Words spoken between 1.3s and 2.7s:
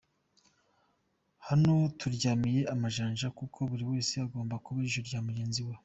Hano turyamiye